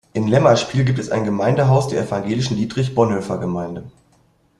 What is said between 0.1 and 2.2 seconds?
In Lämmerspiel gibt es ein Gemeindehaus der